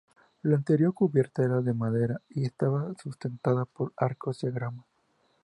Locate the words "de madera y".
1.61-2.43